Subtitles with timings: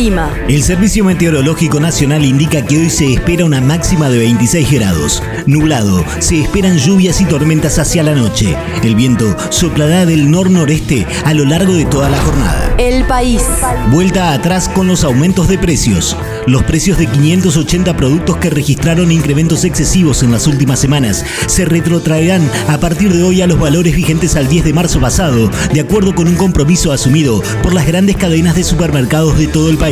[0.00, 0.34] El clima.
[0.48, 5.22] El Servicio Meteorológico Nacional indica que hoy se espera una máxima de 26 grados.
[5.44, 8.56] Nublado, se esperan lluvias y tormentas hacia la noche.
[8.82, 12.74] El viento soplará del nor-noreste a lo largo de toda la jornada.
[12.78, 13.42] El país.
[13.90, 16.16] Vuelta atrás con los aumentos de precios.
[16.46, 22.50] Los precios de 580 productos que registraron incrementos excesivos en las últimas semanas se retrotraerán
[22.68, 26.14] a partir de hoy a los valores vigentes al 10 de marzo pasado, de acuerdo
[26.14, 29.89] con un compromiso asumido por las grandes cadenas de supermercados de todo el país.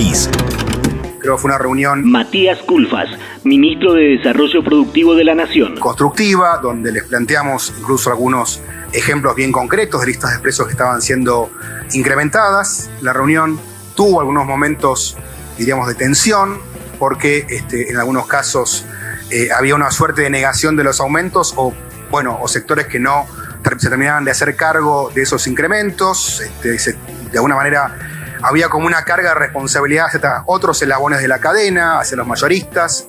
[1.19, 3.09] Creo que fue una reunión Matías Culfas,
[3.43, 5.77] ministro de Desarrollo Productivo de la Nación.
[5.80, 8.61] constructiva, donde les planteamos incluso algunos
[8.93, 11.51] ejemplos bien concretos de listas de precios que estaban siendo
[11.95, 12.88] incrementadas.
[13.01, 13.59] La reunión
[13.97, 15.16] tuvo algunos momentos,
[15.59, 16.59] diríamos, de tensión,
[17.01, 18.85] porque este, en algunos casos
[19.30, 21.74] eh, había una suerte de negación de los aumentos o,
[22.12, 23.27] bueno, o sectores que no
[23.77, 26.40] se terminaban de hacer cargo de esos incrementos.
[26.40, 26.93] Este, se-
[27.33, 27.99] de alguna manera
[28.42, 33.06] había como una carga de responsabilidad hacia otros eslabones de la cadena, hacia los mayoristas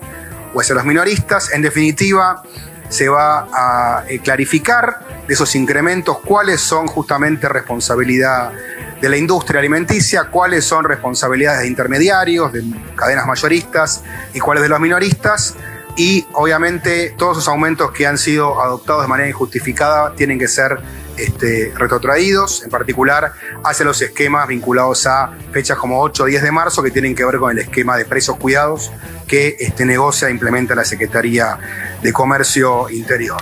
[0.54, 1.52] o hacia los minoristas.
[1.54, 2.44] En definitiva,
[2.90, 8.52] se va a eh, clarificar de esos incrementos cuáles son justamente responsabilidad
[9.00, 12.64] de la industria alimenticia, cuáles son responsabilidades de intermediarios, de
[12.96, 15.56] cadenas mayoristas y cuáles de los minoristas.
[15.96, 20.80] Y obviamente todos esos aumentos que han sido adoptados de manera injustificada tienen que ser
[21.20, 26.52] este, retrotraídos, en particular hacia los esquemas vinculados a fechas como 8 o 10 de
[26.52, 28.92] marzo que tienen que ver con el esquema de precios cuidados
[29.28, 31.58] que este, negocia e implementa la Secretaría
[32.02, 33.42] de Comercio Interior.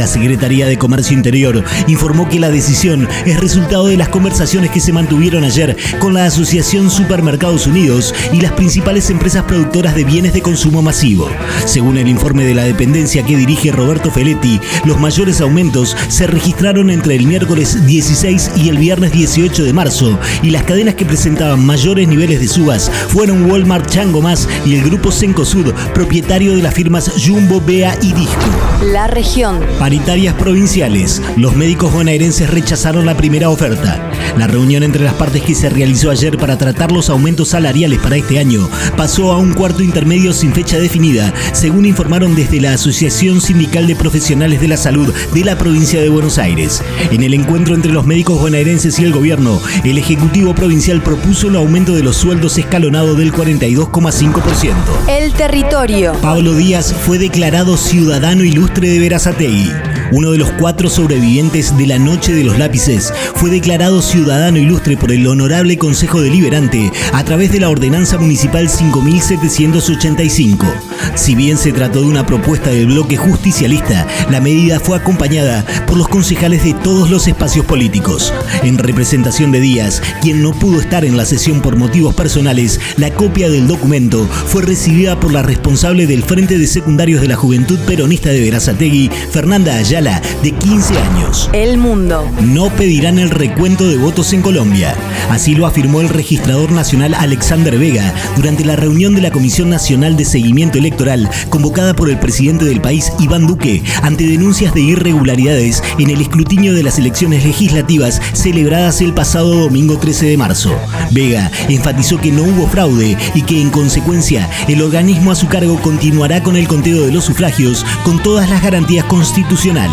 [0.00, 4.80] La Secretaría de Comercio Interior informó que la decisión es resultado de las conversaciones que
[4.80, 10.32] se mantuvieron ayer con la Asociación Supermercados Unidos y las principales empresas productoras de bienes
[10.32, 11.28] de consumo masivo.
[11.66, 16.88] Según el informe de la dependencia que dirige Roberto Feletti, los mayores aumentos se registraron
[16.88, 21.66] entre el miércoles 16 y el viernes 18 de marzo y las cadenas que presentaban
[21.66, 26.72] mayores niveles de subas fueron Walmart Chango Más y el grupo Cencosud, propietario de las
[26.72, 28.46] firmas Jumbo, Bea y Disco.
[28.82, 29.60] La región.
[29.90, 31.20] Paritarias provinciales.
[31.36, 34.08] Los médicos bonaerenses rechazaron la primera oferta.
[34.38, 38.14] La reunión entre las partes que se realizó ayer para tratar los aumentos salariales para
[38.14, 43.40] este año pasó a un cuarto intermedio sin fecha definida, según informaron desde la Asociación
[43.40, 46.84] Sindical de Profesionales de la Salud de la provincia de Buenos Aires.
[47.10, 51.56] En el encuentro entre los médicos bonaerenses y el gobierno, el Ejecutivo Provincial propuso el
[51.56, 54.72] aumento de los sueldos escalonado del 42,5%.
[55.08, 56.12] El territorio.
[56.22, 59.79] Pablo Díaz fue declarado ciudadano ilustre de Verazategui.
[60.12, 64.96] Uno de los cuatro sobrevivientes de la Noche de los Lápices fue declarado ciudadano ilustre
[64.96, 70.66] por el Honorable Consejo Deliberante a través de la Ordenanza Municipal 5785.
[71.14, 75.96] Si bien se trató de una propuesta del bloque justicialista, la medida fue acompañada por
[75.96, 78.34] los concejales de todos los espacios políticos.
[78.64, 83.10] En representación de Díaz, quien no pudo estar en la sesión por motivos personales, la
[83.10, 87.78] copia del documento fue recibida por la responsable del Frente de Secundarios de la Juventud
[87.86, 91.50] Peronista de Verazategui, Fernanda Ayala, de 15 años.
[91.52, 92.26] El mundo.
[92.40, 94.94] No pedirán el recuento de votos en Colombia.
[95.28, 100.16] Así lo afirmó el registrador nacional Alexander Vega durante la reunión de la Comisión Nacional
[100.16, 105.82] de Seguimiento Electoral convocada por el presidente del país, Iván Duque, ante denuncias de irregularidades
[105.98, 110.74] en el escrutinio de las elecciones legislativas celebradas el pasado domingo 13 de marzo.
[111.10, 115.78] Vega enfatizó que no hubo fraude y que en consecuencia el organismo a su cargo
[115.82, 119.89] continuará con el conteo de los sufragios con todas las garantías constitucionales.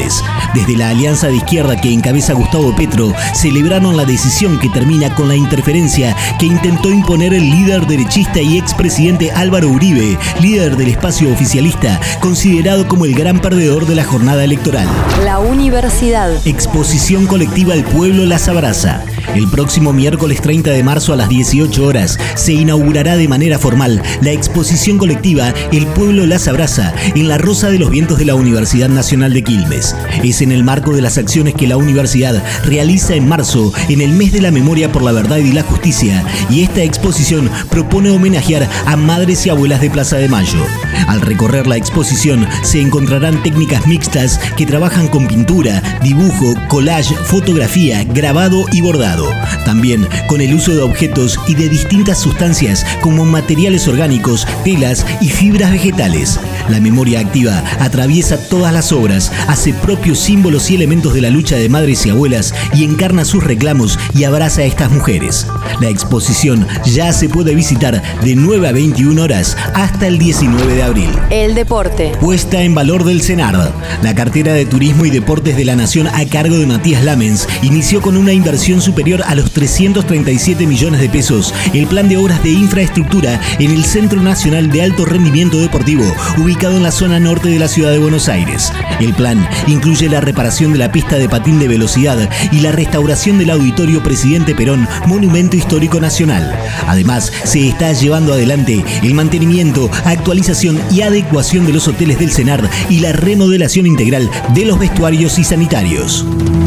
[0.53, 5.27] Desde la alianza de izquierda que encabeza Gustavo Petro, celebraron la decisión que termina con
[5.27, 11.31] la interferencia que intentó imponer el líder derechista y expresidente Álvaro Uribe, líder del espacio
[11.31, 14.87] oficialista, considerado como el gran perdedor de la jornada electoral.
[15.23, 16.31] La universidad.
[16.45, 19.03] Exposición colectiva El Pueblo las abraza.
[19.35, 24.01] El próximo miércoles 30 de marzo a las 18 horas se inaugurará de manera formal
[24.21, 28.35] la exposición colectiva El Pueblo las abraza en la Rosa de los Vientos de la
[28.35, 29.95] Universidad Nacional de Quilmes.
[30.23, 34.11] Es en el marco de las acciones que la universidad realiza en marzo en el
[34.11, 38.67] mes de la memoria por la verdad y la justicia y esta exposición propone homenajear
[38.85, 40.65] a madres y abuelas de Plaza de Mayo.
[41.07, 48.03] Al recorrer la exposición se encontrarán técnicas mixtas que trabajan con pintura, dibujo, collage, fotografía,
[48.03, 49.16] grabado y bordado.
[49.65, 55.29] También con el uso de objetos y de distintas sustancias como materiales orgánicos, telas y
[55.29, 56.39] fibras vegetales.
[56.69, 61.55] La memoria activa atraviesa todas las obras, hace propios símbolos y elementos de la lucha
[61.55, 65.47] de madres y abuelas y encarna sus reclamos y abraza a estas mujeres.
[65.81, 70.83] La exposición ya se puede visitar de 9 a 21 horas hasta el 19 de
[70.83, 71.09] abril.
[71.29, 72.11] El deporte.
[72.19, 73.73] Puesta en valor del Senado.
[74.01, 78.01] La cartera de Turismo y Deportes de la Nación a cargo de Matías Lamens inició
[78.01, 82.51] con una inversión superior a los 337 millones de pesos el plan de obras de
[82.51, 86.03] infraestructura en el Centro Nacional de Alto Rendimiento Deportivo,
[86.37, 88.73] ubicado en la zona norte de la ciudad de Buenos Aires.
[88.99, 93.37] El plan incluye la reparación de la pista de patín de velocidad y la restauración
[93.37, 96.53] del Auditorio Presidente Perón, Monumento Histórico Nacional.
[96.85, 102.69] Además, se está llevando adelante el mantenimiento, actualización y adecuación de los hoteles del CENAR
[102.89, 106.25] y la remodelación integral de los vestuarios y sanitarios.